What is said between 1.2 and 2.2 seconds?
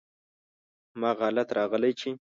حالت راغلی چې: